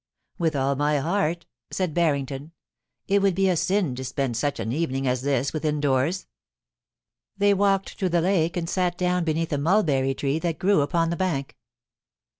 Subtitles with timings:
[0.23, 4.59] * With all my heart,' said Barrington;* it would be a sin to spend such
[4.59, 6.25] an evening as this within doors.'
[7.37, 11.11] They walked to the lake and sat down beneath a mulberry tree that grew upon
[11.11, 11.55] the bank.